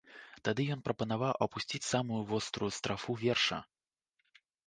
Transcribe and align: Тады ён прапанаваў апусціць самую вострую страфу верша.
Тады 0.47 0.63
ён 0.75 0.79
прапанаваў 0.87 1.33
апусціць 1.47 1.81
самую 1.89 2.21
вострую 2.33 2.71
страфу 2.79 3.11
верша. 3.27 3.61